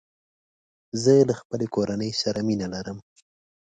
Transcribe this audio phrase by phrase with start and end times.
[1.03, 2.97] زه له خپلې کورني سره مینه لرم.